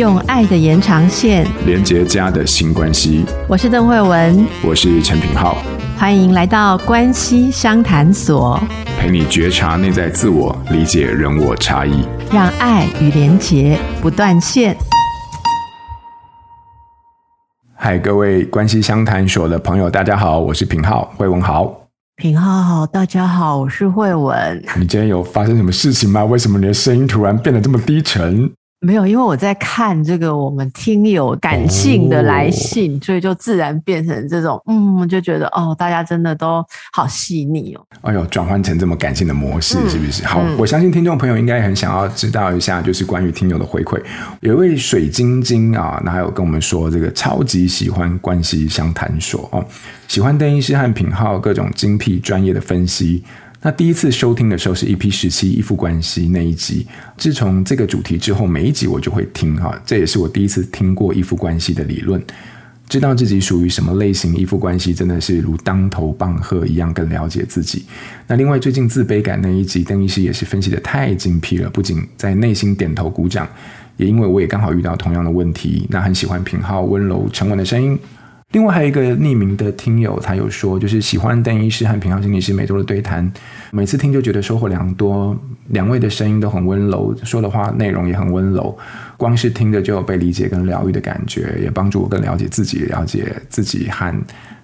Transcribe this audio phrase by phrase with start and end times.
[0.00, 3.22] 用爱的延长线连接家的新关系。
[3.46, 5.58] 我是邓慧文，我是陈品浩，
[5.98, 8.58] 欢迎来到关系相谈所，
[8.98, 12.02] 陪你觉察内在自我，理解人我差异，
[12.32, 14.74] 让爱与连结不断线。
[17.74, 24.64] 嗨，各位关系相谈所的朋友，大家好，我是品浩，慧文好，品浩好，大家好，我是慧文。
[24.78, 26.24] 你今天有发生什么事情吗？
[26.24, 28.50] 为什么你的声音突然变得这么低沉？
[28.82, 37.86] 没有，因为我在看这个我们听友感性的来信，哦、所以就自然变成这种，嗯，就觉得哦，大家真的都好细腻哦。
[38.00, 40.22] 哎呦，转换成这么感性的模式，是不是？
[40.22, 44.00] 嗯、好，我相信听众朋友应该很想要知道一下，就是关于听友的回馈。
[44.40, 49.62] 有一位水晶晶啊，那还有跟我们说，这个超级喜欢关系相谈所哦，
[50.08, 53.22] 喜欢邓医师和品浩各种精辟专业的分析。
[53.62, 56.86] 那第一次收听的时候是 EP 十七依附关系那一集，
[57.18, 62.22] 自从这个主题之后，每一集我就会听哈，这也是我第一次听过依附关系的理论，
[62.88, 67.84] 知道自己属于什么类型依附关系，真的是如当头棒喝一样更了解自己。
[68.26, 73.46] 那另外最近自卑感那一集，邓医师也是分析得太精辟了，不仅在内心点头鼓掌，
[73.98, 77.98] 也因为我也刚好遇到同样的问题，那很喜欢品皓温柔沉稳的声音。
[78.52, 83.30] 另外还有一个匿名的听友，他有说，就是喜欢邓医师和平浩心理师每周的对谈，
[83.70, 85.38] 每次听就觉得收获良多。
[85.68, 88.76] 两位的声音都很温柔，说的话内容也很温柔，
[89.16, 94.12] 光是听着就有被理解跟疗愈的感觉，也帮助我更了解自己，了解自己和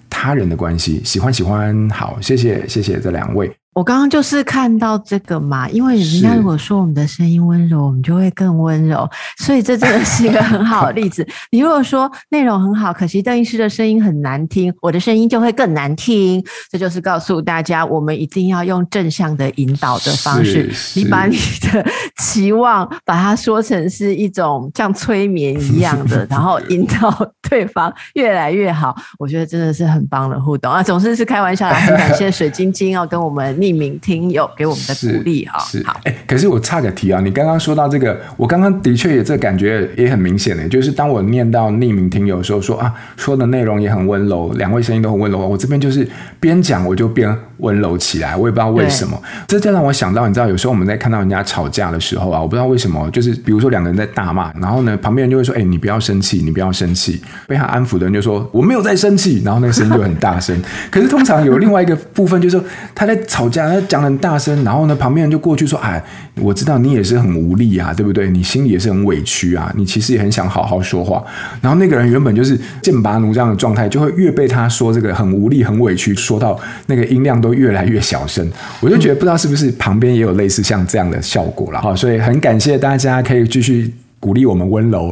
[0.09, 1.01] 他人的关系。
[1.05, 3.49] 喜欢喜欢，好，谢谢谢谢这两位。
[3.77, 11.23] 我刚刚就是看到这个嘛，因为人家如果说我们的声音温柔，我们就会更温柔，所以这真的是一个很好的例子。
[11.51, 16.43] 你如果说内容很好，可惜邓医师的声音很难听，我的声音就会更难听。
[16.71, 21.37] 这就是告诉大家，我们一定要用正向的引导的方式，你把你
[21.71, 21.85] 的
[22.17, 28.95] 期望把它说成是一种像催眠一样的，然后引导对方越来越好。
[29.19, 33.66] 我觉得真的是很棒的互动啊，总是是开玩笑的，很感谢水晶晶要跟我们。
[33.67, 35.99] 匿名听友给我们的鼓励哈，是好。
[36.03, 46.07] 哎，可是我差个题啊，你刚刚说到这个，我刚刚的确也这感觉也很明显的，就是当我念到匿名听友的时候，说啊，说的内容也很温柔，两位声音都很温柔，我这边就是
[46.39, 60.55] 边讲我就边温柔起来，我也不知道为什么，这就让我想到，你知道，有时候我们在看到人家吵架的时候啊，我不知道为什么，就是比如说两个人在大骂，然后呢，旁边人就会说，哎，你不要生气，你不要生气，被他安抚的人就说我没有在生气，然后那个声音就很大声。
[60.91, 66.01] 可是通常有另外一个部分，就是说他在吵架，他讲的很大声，然后呢，旁边人就过去说，哎，
[66.41, 68.29] 我知道你也是很无力啊，对不对？
[68.29, 71.21] 你心里也是很委屈啊，你其实也很想好好说话。
[71.61, 77.57] 然后那个人原本就是剑拔弩张的状态，就会越被他说这个很无力、很委屈，说到那个音量都。
[77.57, 78.47] 越来越小声，
[78.81, 85.11] 我就觉得不知道是不是旁边也有类似像这样的效果了哈，所以很感谢大家可以继续鼓励我们温柔。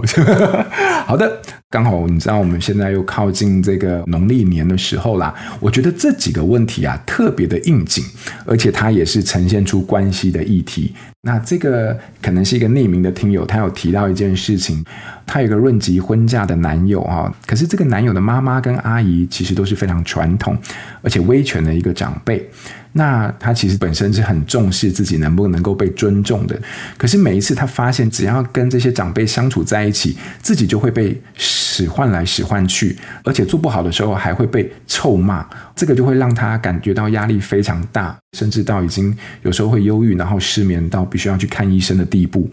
[1.08, 1.40] 好的，
[1.76, 8.02] 刚好你知道我们现在又靠近这个农历年的时候啦，我觉得这几个问题啊特别的应景，
[8.46, 10.96] 而且它也是呈现出关系的议题。
[11.24, 14.86] 那这个可能是一个匿名的听友，他有提到一件事情，
[15.26, 20.58] 他有个论及婚嫁的男友哈，可是这个男友的妈妈跟阿姨其实都是非常传统
[21.02, 22.50] 而且威权的一个长辈。
[22.98, 26.58] 那他其实本身是很重视自己能不能够被尊重的，
[26.98, 35.46] 可是每一次他发现，只要跟这些长辈相处在一起，自己就会被使唤来使唤去，而且做不好的时候还会被臭骂，
[35.76, 42.50] 这个就会让他感觉到压力非常大，甚至到已经有时候会忧郁，然后失眠到必须要去看医生的地步。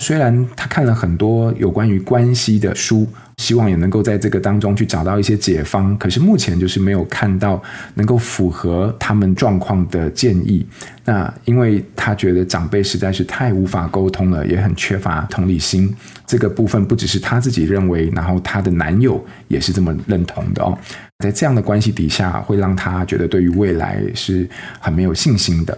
[0.00, 3.08] 虽然他看了很多有关于关系的书。
[3.38, 7.62] 希望也能够在这个当中去找到一些解方，可是目前就是没有看到
[7.94, 10.66] 能够符合他们状况的建议。
[11.04, 15.94] 那因为他觉得长辈实在是太无法沟通了，也很缺乏同理心。
[16.26, 20.78] 这个部分不只是他自己认为，然后他的男友也是这么认同的哦。
[21.24, 24.46] 在这样的关系底下，会让他觉得对于未来是
[24.78, 25.76] 很没有信心的。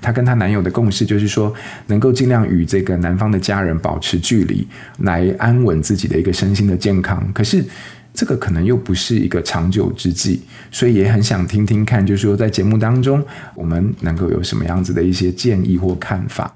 [0.00, 1.52] 她跟她男友的共识就是说，
[1.86, 4.66] 能够尽量与这个男方的家人保持距离，
[5.00, 7.30] 来安稳自己的一个身心的健康。
[7.34, 7.62] 可是
[8.14, 13.22] 这个可能又不是一个长久之计，所以也很想听听看，就是说在节目当中，
[13.54, 16.54] 我们能够有什么样子的一些建议或看法。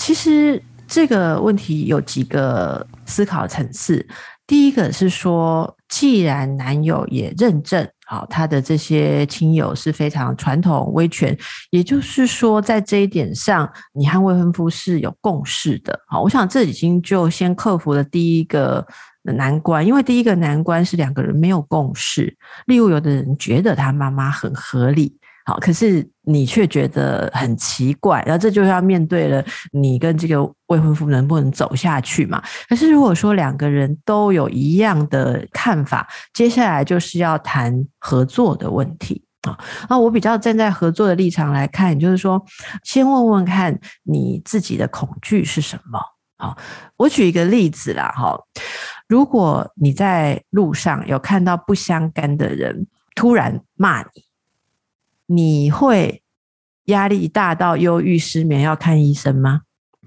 [0.00, 4.04] 其实这个问题有几个思考层次。
[4.46, 7.88] 第一个是说，既然男友也认证。
[8.10, 11.36] 好，他的这些亲友是非常传统威权，
[11.68, 16.00] 也就是说，在这一点上，你和未婚夫是有共识的。
[16.06, 18.82] 好，我想这已经就先克服了第一个
[19.22, 22.34] 难关，因为第一个难关是两个人没有共识。
[22.64, 25.17] 例如，有的人觉得他妈妈很合理。
[25.48, 29.42] 好，可是你却觉得很奇怪，然后这就要面对了
[29.72, 32.42] 你跟这个未婚夫能不能走下去嘛？
[32.68, 39.58] 可是如果说两个人都有一样的看法，接下来就是要谈合作的问题啊。
[39.88, 42.44] 那我比较站在合作的立场来看，就是说，
[42.84, 45.98] 先问问看你自己的恐惧是什么。
[46.36, 46.58] 好，
[46.98, 48.38] 我举一个例子啦，哈，
[49.08, 54.27] 如果你在路上有看到不相干的人突然骂你，
[55.28, 56.22] 你会
[56.86, 59.60] 压力大到忧郁失眠要看医生吗？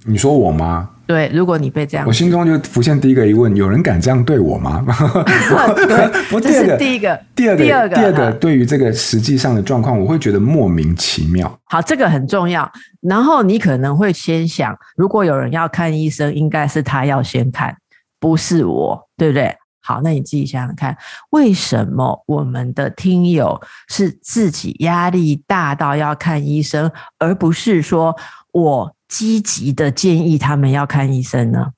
[0.05, 0.89] 你说我吗？
[1.05, 4.83] 对，如果你被这样，我心中就浮现第一个疑问：有人敢这样对我吗？
[5.75, 11.55] 对，不，这是第一个，第二个，第二个，第二个，对于这个实际上的状况，我会觉得莫名其妙。
[11.65, 12.67] 好，这个很重要。
[13.01, 17.75] 然后你可能会先想，如果有人要看医生，应该是他要先看，
[18.19, 19.53] 不是我，对不对？
[19.81, 20.95] 好，那你自己想想看，
[21.31, 28.15] 为什么我们的听友是自己压力大到要看医生，而不是说
[28.53, 31.71] 我积极的建议他们要看医生呢？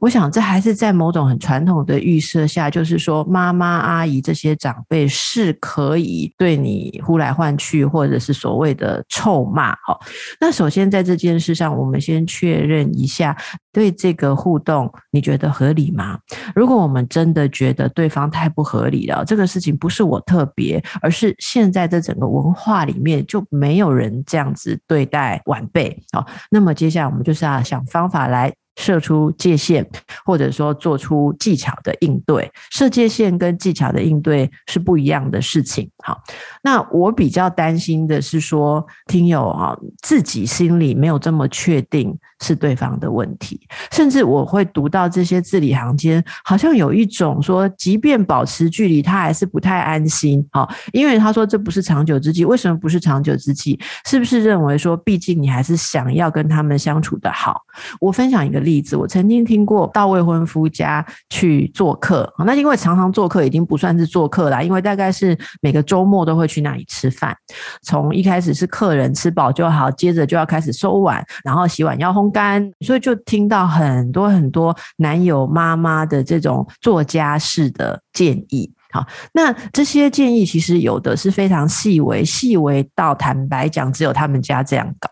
[0.00, 9.72] 我想，这还是在某种很传统的预设下，就是说，妈妈、阿姨这些长辈是可以对你呼来唤去，或者是所谓的臭骂。
[9.86, 10.00] 好，
[10.40, 13.36] 那首先在这件事上，我们先确认一下，
[13.72, 16.18] 对这个互动，你觉得合理吗？
[16.54, 25.96] 如果我们真的觉得对方太不合理了，这个事情不是我特别，而是现在这整个文化里面就没有人这样子对待晚辈。
[26.12, 28.52] 好，那么接下来我们就是要想方法来。
[28.76, 29.86] 设出界限，
[30.24, 32.50] 或者说做出技巧的应对。
[32.70, 35.90] 设界限跟技巧的应对是不一样的事情。
[36.04, 36.20] 好，
[36.62, 43.60] 那我比较担心的是说，听友啊，自己心里没有这么确定是对方的问题，
[43.92, 50.44] 甚至我会读到这些字里行间，好像有一种说，即便保持距离，他还是不太安心。
[50.50, 52.44] 好，因为他说这不是长久之计。
[52.44, 53.78] 为什么不是长久之计？
[54.06, 57.60] 是不是认为说，毕竟你还是想要跟他们相处的好？
[58.00, 67.36] 我分享一个例子，我曾经听过到未婚夫家去做客，那因为常常做客已经不算是做客了，因为大概是每个周末都会去那里吃饭。
[67.82, 78.72] 从一开始是客人吃饱就好，接着就要开始收碗，然后洗碗要烘干，所以就听到很多很多男友妈妈的这种做家事的建议。
[78.92, 85.08] 好，那这些建议其实有的是非常细微，细微到坦白讲，只有他们家这样搞。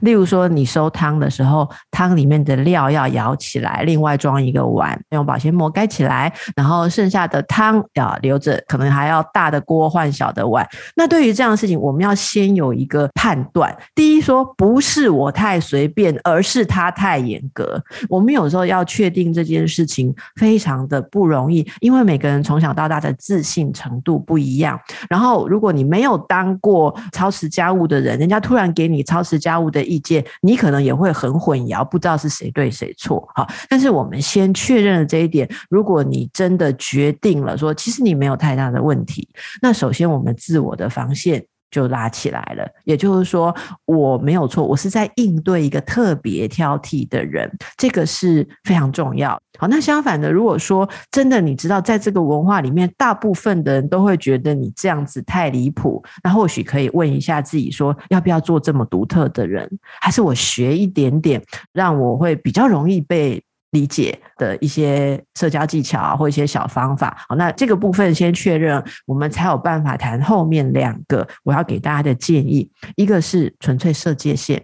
[0.00, 10.66] 例如说，你收汤的时候，汤里面的料要舀起来，另外装一个碗，用保鲜膜盖起来，然后剩下的汤要留着，可能还要大的锅换小的碗。
[10.94, 13.76] 那对于这样的事情，我们要先有一个判断。
[13.94, 17.82] 第一，说不是我太随便，而是他太严格。
[18.08, 24.78] 我们有时候要确定这件事情非常的不容易，因为每个人从小到大的自信程度不一样。
[25.08, 33.28] 然后，如果你没有当过操持家务的人，人家突然给你操持家务的意见，你可能也会很混淆，不知道是谁对谁错。
[33.34, 35.48] 好，但是我们先确认了这一点。
[35.68, 39.28] 如果你真的决定了说，其实你没有太大的问题，
[39.62, 42.66] 那首先我们自我的防线就拉起来了。
[42.84, 43.54] 也就是说，
[43.84, 49.38] 我没有错，我是在应对一个特别挑剔的人，这个是非常重要。
[49.58, 59.66] 好，那相反的，如果说真的，你知道，在这个文化里面，大部分的人都会觉得你这样子太离谱，那或许可以问一下自己，说要不要做这么独特的人，
[60.00, 61.42] 还是我学一点点，
[61.72, 67.16] 让我会比较容易被理解的一些社交技巧啊，或一些小方法。
[67.28, 74.62] 好，那这个部分先确认，我们才有办法谈后面两个我要给大家的建议，一个是纯粹设界限。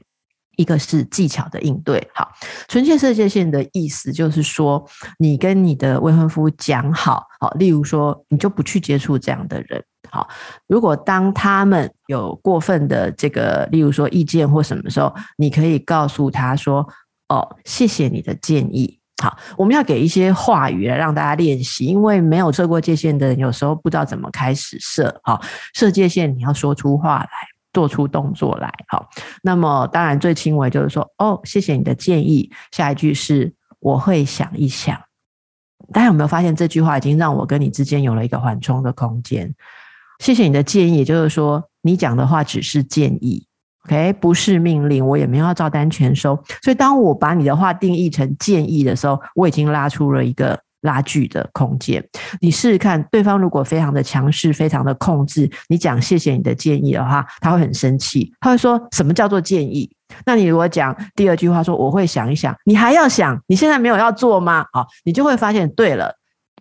[0.57, 2.31] 一个是技巧的应对，好，
[2.69, 4.87] 纯粹设界限的意思就是说，
[5.19, 10.29] 你跟你的未婚夫讲好，好，例如说，你就不去接触这样的人，好，
[10.67, 16.87] 如果当他们有过分的这个，例如说意见或什么时候，你可以告诉他说，
[17.33, 25.41] 哦，谢谢你的建议，好，我们要给一些话语来让大家练习，因为没有设过界限的人，有时候不知道怎么开始设，好，
[25.73, 27.31] 设界限你要说出话来。
[27.75, 29.09] 做出动作来，好。
[29.43, 32.53] 那么当然最轻微就是说，哦，谢谢你的建议。
[32.71, 35.01] 下一句是我会想一想。
[35.91, 39.55] 大家有没有发现这句话已经让我跟你之间有了一个缓冲的空间？
[40.19, 43.47] 谢谢你的建议，也就是说你讲的话只是建议
[43.87, 46.35] ，OK，不是命令，我也没有要照单全收。
[46.63, 50.59] 所以当我把你的话定义成建议的时候，我已经拉出了一个。
[50.83, 52.05] 拉锯的空间，
[52.41, 59.89] 你试试看，对方如果非常的强势，非常的控制，你讲谢谢你的建议的话，他会很生气，他会说什么叫做建议？
[60.27, 63.41] 那你如果讲第二句话说我会想一想，你还要想？
[63.47, 64.67] 你现在没有要做吗？
[64.73, 66.13] 好，你就会发现，对了，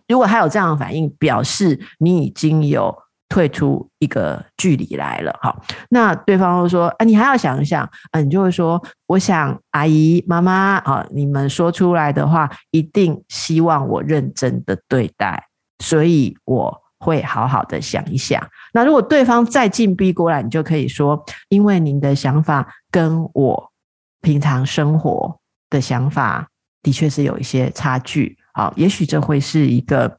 [0.06, 2.96] 如果他有这样的反应，表示你已经有
[3.32, 5.34] 退出一个距离来了。
[5.40, 15.42] 好，那对方会说啊，你还要想一想啊，你就会说，我想阿姨妈妈啊，你们说出来的话一定希望我认真的对待，
[15.78, 18.46] 所以我会好好的想一想。
[18.74, 23.70] 那如果对方再进逼过来，你就可以说，因为您的想法跟我
[24.20, 25.38] 平常生活
[25.70, 26.46] 的想法
[26.82, 28.36] 的确是有一些差距。
[28.52, 30.18] 好，也许这会是一个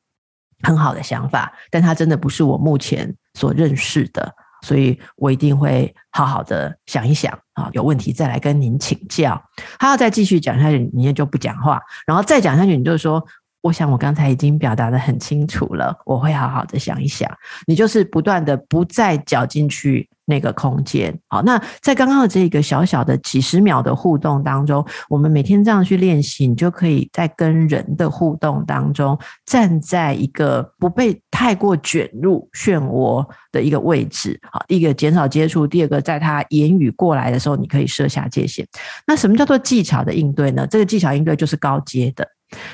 [0.63, 4.33] 很好的想法，但他真的不是我目前所认识的，
[4.65, 9.41] 所以我一定会好好的想一想啊，有问题再来跟您请教。
[9.77, 13.23] 他要再继续讲下去，你也就不讲话，然后再讲下去，你就说。
[13.63, 17.31] 我想我刚才已经表达得很清楚了，我会好好的想一想。
[17.65, 21.17] 你就是不断的不再搅进去那个空间。
[21.29, 34.37] 好，那在刚刚的这个小小的几十秒的互动当中，我们每天这样去练习，你就可以在跟人的互动当中，站在一个不被太过卷入漩涡的一个位置。
[34.51, 38.67] 好，第一个减少接触，第二个在他言语过来的时候，你可以设下界限。
[39.07, 40.67] 那什么叫做技巧的应对呢？
[40.67, 42.27] 这个技巧应对就是高阶的。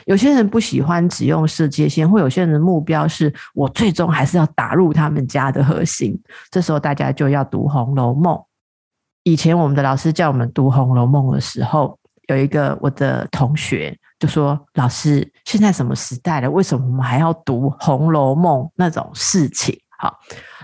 [0.05, 6.19] 有些人不喜欢只用世界线，或有些人的目标是我最终还是要打入他们家的核心。
[6.51, 8.35] 这时候大家就要读《红楼梦》。
[9.23, 16.49] 以前我们的老师叫我们读《红楼梦》的时候，有一个我的同学就说：“老师，现在什么时代了？
[16.49, 20.17] 为什么我们还要读《红楼梦》那种事情？”好，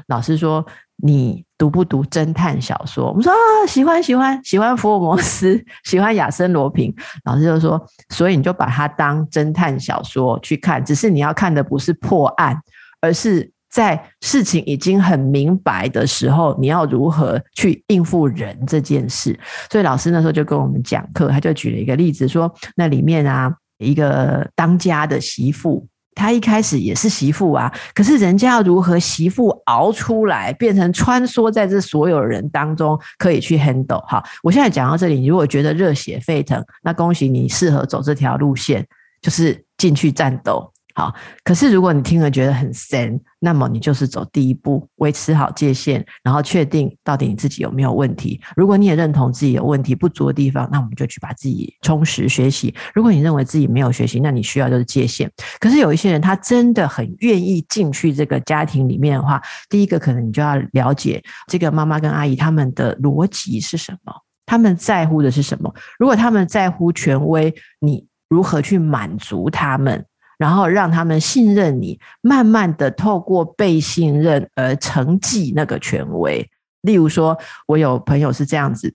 [0.08, 0.66] 老师说。
[0.98, 3.10] 你读不读侦探小说？
[3.10, 6.94] 我们说啊，喜欢喜欢喜欢福尔摩斯， 喜欢亚森罗平。
[7.26, 12.58] 老师就说，所以你就把它当侦探小说去看，只是你要看的不是破案，
[13.02, 19.38] 而是在事情已经很明白的时候，你要如何去应付人这件事。
[19.70, 25.86] 所以老师那时候就跟我们讲课，他就举了一个例子说，那里面啊，一个当家的媳妇。
[26.16, 34.04] 他一开始也是媳妇啊，可是人家要如何媳妇熬出来，变成穿梭在这所有人当中，可以去 handle。
[34.08, 38.88] 好，我现在讲到这里，你如果觉得热血沸腾，那恭喜你适合走这条路线，
[39.22, 40.72] 就是进去战斗。
[40.98, 48.40] 好，可是如果你听了觉得很神，那么你就是走第一步，维持好界限，然后确定到底你自己有没有问题。
[48.56, 52.74] 如果你也认同自己有问题不足的地方，那我们就去把自己充实学习。
[52.94, 55.30] 如果你认为自己没有学习，那你需要就是界限。
[55.60, 64.14] 可是有一些人他真的很愿意进去这个家庭里面的话，第一个可能你就要了解这个妈妈跟阿姨他们的逻辑是什么，
[64.46, 65.76] 他们在乎的是什么。
[66.00, 70.06] 如果他们在乎权威，你如何去满足他们？
[70.38, 76.50] 然后让他们信任你，慢慢的透过被信任而承继那个权威。
[76.82, 77.38] 例如说，
[77.68, 78.94] 我有朋友是这样子，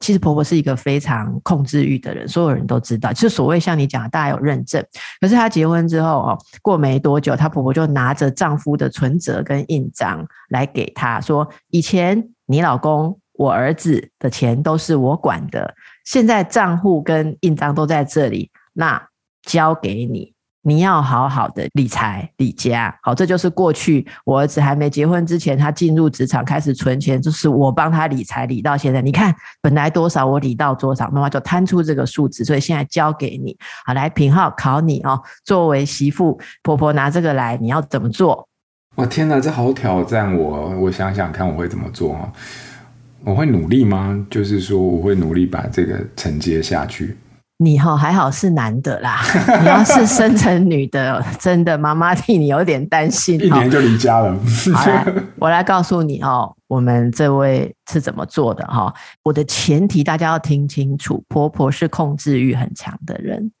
[0.00, 3.12] 其实婆婆是一个非常控制欲的人，所有人都知道。
[3.12, 4.84] 就所谓像你讲，大家有认证。
[5.20, 19.02] 可是她结婚之后哦，过没多久，她婆婆就拿着丈夫的存折跟印章来给她说：“以前你老公、我儿子的钱都是我管的，现在账户跟印章都在这里，那
[19.42, 29.00] 交给你。”你要好好的理财理家，好，这就是过去我儿子还没结婚之前，他进入职场开始存钱，就是我帮他理财理到现在。
[29.00, 33.56] 你看本来多少，我理到多少，妈妈就摊出这个数字，所以现在交给你。
[33.86, 38.46] 好，来品浩考你哦，作为媳妇，婆婆拿这个来，你要怎么做？
[38.96, 40.68] 哇，天哪，这好挑战我！
[40.78, 42.30] 我想想看，我会怎么做哦？
[43.24, 44.26] 我会努力吗？
[44.28, 47.16] 就是说，我会努力把这个承接下去。
[47.62, 49.20] 你哈还好是男的啦，
[49.60, 53.38] 你要是生成女的，真的妈妈替你有点担心。
[53.38, 54.34] 一年就离家了。
[54.74, 58.90] 好来，我来告诉你哦，我们这位是怎么做的哈。
[59.22, 63.52] 我的前提大家要听清楚，婆婆是控制欲很强的人，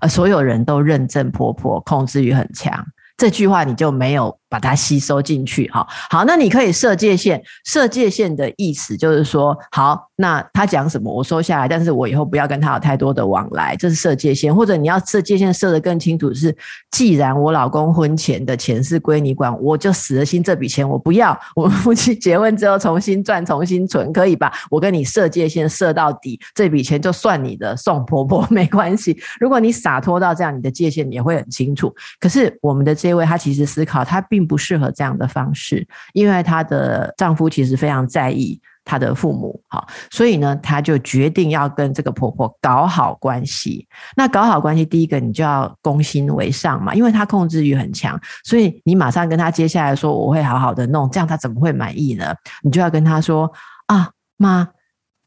[0.00, 2.86] 呃，所有人都认证婆婆控制欲很强，
[3.16, 4.38] 这句话你就没有。
[4.56, 7.42] 把它吸收进去，好，好，那你可以设界限。
[7.66, 14.54] 设界限的意思就是说，好，那他讲什么我收下来，但是我以后不要跟他有太多的往来，这是设界限。
[14.54, 16.56] 或者你要设界限设得更清楚，是
[16.90, 21.38] 既然我老公婚前的钱是归你管，我就死了心这笔钱我不要。
[21.54, 24.50] 我们夫妻结婚之后重新赚、重新存，可以吧？
[24.70, 29.14] 我跟你设界限设到底，这笔钱就算你的，送婆婆 没关系。
[29.38, 31.94] 如果你洒脱到这样，你的界限也会很清楚。
[32.18, 34.45] 可是我们的这位他其实思考，他并。
[34.46, 43.86] 不适合这样的方式，因为她的丈夫其实非常在意她的父母，好，所以呢，她就决定要跟这个婆婆搞好关系。
[44.16, 52.34] 那搞好关系，第一个你就要攻心为上嘛，因为她控制欲很强，所以你马上跟她接下来说我会好好的弄，这样她怎么会满意呢？
[52.62, 53.50] 你就要跟她说
[53.86, 54.68] 啊，妈，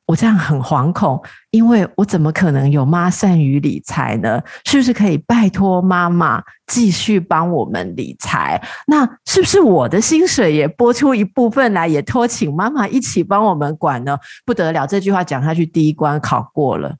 [0.09, 4.41] 我这样很惶恐，因为我怎么可能有妈善于理财呢？
[4.65, 8.59] 是不是可以拜托妈妈继续帮我们理财？
[8.87, 14.17] 那是不是我的薪水也拨出一部分来，也托请妈妈一起帮我们管呢？
[14.47, 16.95] 不得了，这句话讲下去，第一关考过了，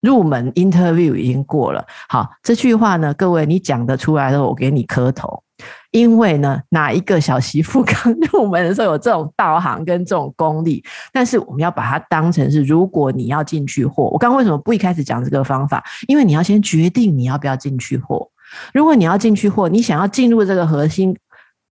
[0.00, 1.84] 入门 interview 已经过了。
[2.08, 5.43] 好，这句话呢，各位你讲得出来的，我给你磕头。
[5.92, 10.82] 因为呢，哪一个小媳妇 刚入门的时候有这种道行跟这种功力？
[11.12, 15.84] 但是我们要把它当成是，如果你要进去货，我刚为什么不一开始讲这个方法？
[16.08, 18.28] 因为你要先决定你要不要进去货。
[18.72, 21.16] 如果你要进去货，你想要进入这个核心，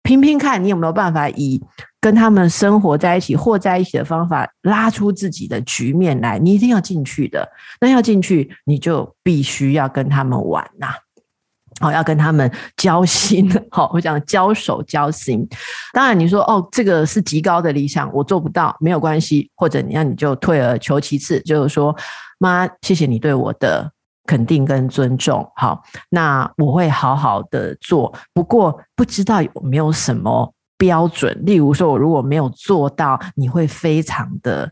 [0.03, 1.61] 拼拼看你有没有办法以
[2.01, 6.39] 跟他们生活在一起、或在一起的方法，拉出自己的局面来。
[6.39, 7.49] 你一定要进去的。
[7.81, 10.89] 那要进去，你就必须要跟他们玩呐、
[11.81, 13.49] 好，要跟他们交心。
[13.71, 15.47] 好，我讲交手交心。
[15.93, 19.51] 当然，你说哦，这个是极高的理想，我做不到，没有关系。
[19.55, 21.95] 或者你要你就退而求其次，就是说，
[22.39, 23.91] 妈，谢谢你对我的
[24.27, 25.49] 肯定跟尊重。
[25.55, 28.13] 好，那我会好好的做。
[28.35, 31.37] 不过，不知道有没有什么标准？
[31.45, 34.71] 例如说，我如果没有做到，你会非常的。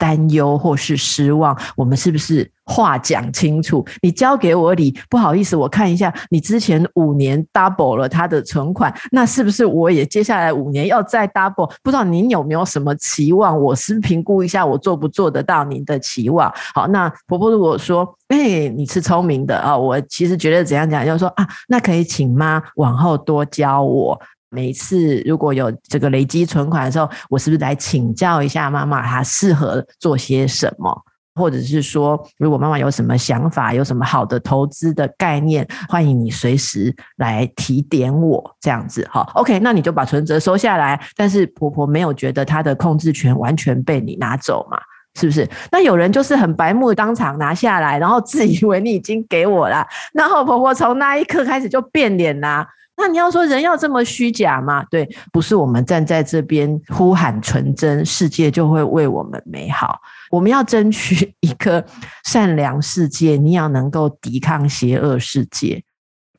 [0.00, 3.84] 担忧或是失望，我们是不是话讲清楚？
[4.00, 11.70] 你交给我理，不好意思，我看一下你之前五年 double 了他的存款，那是不是我也接下来五年要再 double？
[11.82, 13.60] 不知道您有没有什么期望？
[13.60, 16.50] 我是评估一下我做不做得到您的期望。
[16.74, 24.18] 好，那婆婆如果说，哎、你是聪明的啊，我其实觉得怎样讲，就是说啊，那可以请妈往后多教我。
[24.50, 30.92] 每次如果有这个累积存款的时候，我是不是来请教一下妈妈，她适合做些什么？
[31.36, 38.56] 或者是说，如果妈妈有什么想法，有什么好的投资的概念，欢迎你随时来提点我。
[38.60, 41.00] 这样子，好，OK，那你就把存折收下来。
[41.16, 44.76] 但是婆婆没有觉得她的控制权完全被你拿走嘛？
[45.20, 45.46] 是不是？
[45.70, 52.66] 那有人就是很白目，当场拿下来，然后自以为你已经给我了， 然后婆婆从那一刻开始就变脸啦。
[52.96, 54.84] 那你要说人要这么虚假吗？
[54.90, 59.98] 对，不是我们站在这边呼喊纯真，世界就会为我们美好。
[60.30, 61.82] 我们要争取一个
[62.24, 65.82] 善良世界，你要能够抵抗邪恶世界。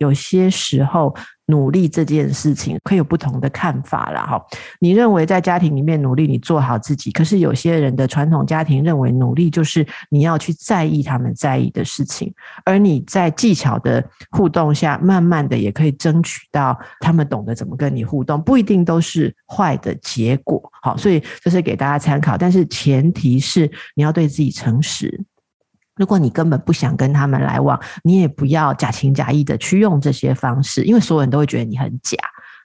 [0.02, 1.16] 有些时候，
[1.46, 4.26] 努力这件事情可以有不同的看法啦。
[4.26, 4.44] 哈。
[4.80, 12.34] 你认为在家庭里面努力，你做好自己，可是有些人的传统家庭认为努力就是你要去在意他们在意的事情，
[12.66, 20.60] 而你在技巧的互动下，慢慢的也可以争取到他们懂得怎么跟你互动，不一定都是坏的结果。
[20.82, 25.24] 好，所以这是给大家参考，但是前提是你要对自己诚实。
[26.02, 32.18] 如果你根本不想跟他们来往，你也不要假情假意的去用这些方式，因为所有人都会觉得你很假。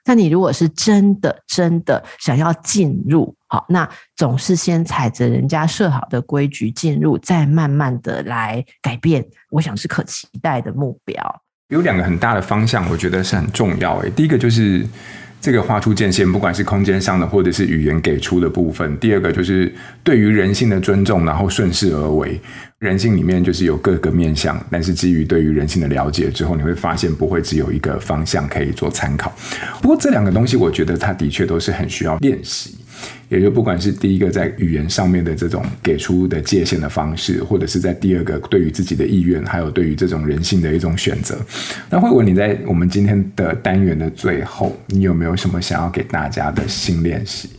[0.03, 11.41] 但你如果是真的真的想要进入，好，那总是先踩着人家设好的规矩进入，再慢慢的来改变，我想是可期待的目标。
[11.67, 14.09] 有两个很大的方向，我觉得是很重要诶。
[14.09, 14.83] 第一个就是。
[15.39, 18.97] 这个画出界限，不管是空间上的，或者是语言给出的部分。
[18.97, 19.73] 第二个就是
[20.03, 22.39] 对于人性的尊重，然后顺势而为。
[22.79, 29.33] 人性里面就是有各个面向，但是基于对于人性的了解之后，你会发现不会只有一个方向可以做参考。
[29.81, 32.75] 不过这两个东西，我觉得它的确都是很需要练习。
[33.29, 41.37] 也就不管是第一个在语言上面的这种给出的界限的方式，或者是在第二个对于自己的意愿，还有对于这种人性的一种选择。
[41.89, 47.49] 那慧文，你在我们今天的单元的最后，你有没有什么想要给大家的新练习？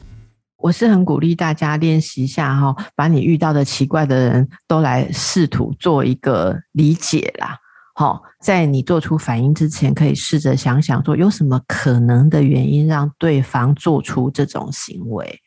[0.57, 7.57] 我是很鼓励大家练习一下哈，把你遇到的奇怪的人都来试图做一个理解啦。
[7.94, 15.38] 好，在你做出反应之前，可以试着想想说，有什么可能的原因让对方做出这种行为？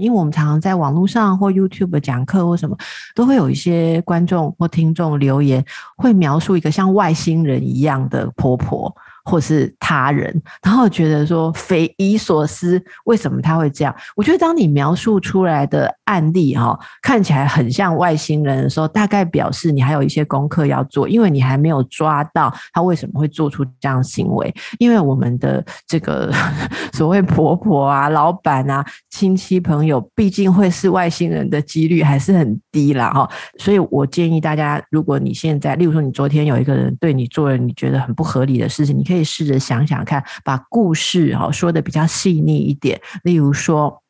[0.00, 2.76] 因为我们常常在网络上或 YouTube 讲课或什么，
[3.14, 5.64] 都会有一些观众或听众留言，
[5.96, 8.94] 会描述一个像外星人一样的婆婆。
[9.24, 13.94] 或是他人，然后觉得说匪夷所思，为什么他会这样？
[14.16, 24.52] 我觉得当你描述出来的案例哈，看起来很像外星人的时候，大概表示你还有一些功课要做，因为你还没有抓到他为什么会做出这样行为。
[24.78, 26.32] 因为我们的这个
[26.92, 33.30] 所谓婆婆啊、老板啊、亲戚朋友，毕竟会是外星人的几率还是很低啦哈。
[33.58, 39.20] 所以我建议大家，如果你现在，例如说你昨天有一个人对你做了你觉得很不合理的事情，你可以。
[39.30, 43.00] 试着想想看，把故事哈说的比较细腻一点。
[43.22, 44.02] 例如说，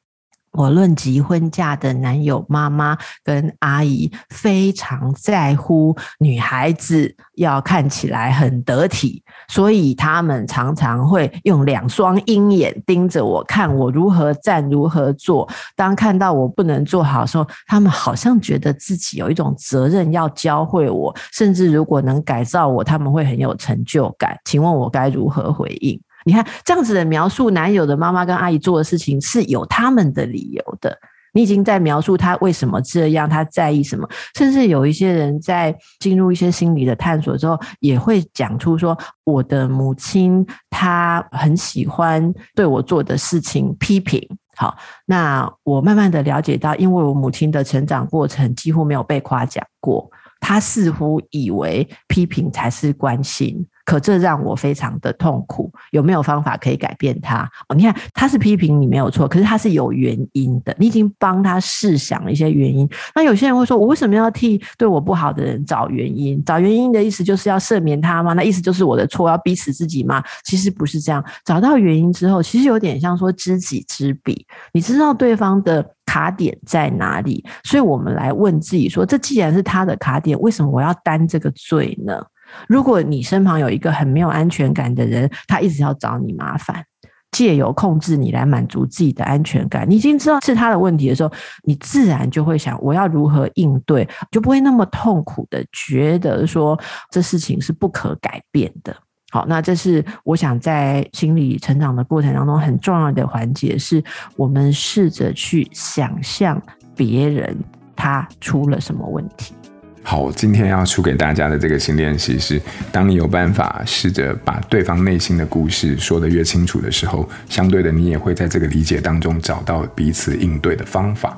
[0.52, 15.48] 我论及婚嫁的男友妈妈跟阿姨非常在乎女孩子要看起来很得体，所以他们常常会用两双鹰眼盯着我看我如何站如何坐。
[15.76, 24.36] 当看到我不能做好的时候，他们好像觉得自己有一种责任要教会我，甚至如果能改造我，他们会很有成就感。
[24.44, 26.00] 请问我该如何回应？
[26.24, 30.96] 你看这样子的描述，男友的妈妈跟阿姨做的事情是有他们的理由的。
[31.32, 44.20] 你已经在描述他为什么这样，他在意什么，甚至有一些人在进入一些心理的探索之后，也会讲出说，我的母亲她很喜欢对我做的事情批评。
[44.56, 53.64] 好，那我慢慢的了解到，因为我母亲的成长过程几乎没有被夸奖过，她似乎以为批评才是关心。
[53.84, 57.48] 可这让我非常的痛苦，有没有方法可以改变他？
[57.68, 62.88] 哦，你看他是批评你没有错，可是他是有原因的，你已经帮他试想了一些原因。
[63.14, 66.42] 那有些人会说，我为什么要替对我不好的人找原因？
[66.44, 68.32] 找原因的意思就是要赦免他吗？
[68.34, 70.22] 那意思就是我的错，要逼死自己吗？
[70.44, 71.24] 其实不是这样。
[71.44, 82.20] 找到原因之后，其实有点像说知己知彼，你知道对方的卡点在哪里，所以我们来问自己说，这既然是他的卡点，为什么我要担这个罪呢？
[82.68, 86.84] 如果你身旁有一个很没有安全感的人，他一直要找你麻烦，
[87.32, 91.32] 借由控制你来满足自己的安全感，你已经知道是他的问题的时候，
[91.62, 96.78] 你自然就会想我要如何应对，就不会那么痛苦的觉得说
[97.10, 98.94] 这事情是不可改变的。
[99.32, 104.02] 好，那这是我想在心理成长的过程当中很重要的环节，是
[104.34, 106.60] 我们试着去想象
[106.96, 107.56] 别人
[107.94, 109.54] 他出了什么问题。
[110.02, 112.60] 好，今天要出给大家的这个新练习是：
[112.90, 121.36] 当你有办法试着把对方内心的故事说得越清楚的时候，相对的，你也会在这个理解当中找到彼此应对的方法。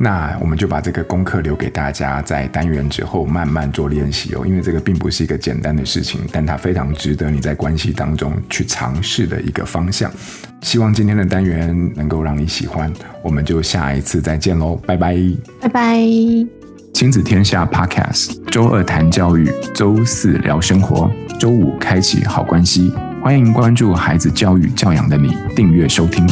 [0.00, 4.46] 那我们就把这个功课留给大家，在单元之后慢慢做练习哦。
[4.46, 10.08] 因为这个并不是一个简单的事情，但它非常值得你在关系当中去尝试的一个方向。
[10.62, 15.16] 希望今天的单元能够让你喜欢，我们就下一次再见喽，拜拜，
[15.60, 16.57] 拜拜。
[16.98, 21.08] 亲子天下 Podcast，周二谈教育，周四聊生活，
[21.38, 22.92] 周五开启好关系。
[23.22, 26.26] 欢迎关注孩子教育教养的你，订阅收听。